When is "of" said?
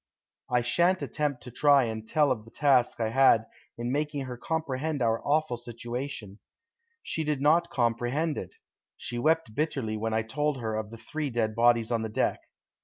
2.31-2.43, 10.75-10.89